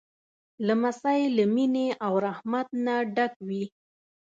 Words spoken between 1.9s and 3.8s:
او رحمت نه ډک وي.